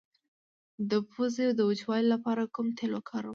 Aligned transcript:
د 0.89 0.91
پوزې 1.11 1.47
د 1.53 1.59
وچوالي 1.69 2.07
لپاره 2.13 2.43
کوم 2.55 2.67
تېل 2.77 2.91
وکاروم؟ 2.95 3.29